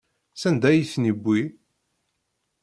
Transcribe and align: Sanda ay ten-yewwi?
Sanda 0.41 0.67
ay 0.69 0.81
ten-yewwi? 0.91 1.41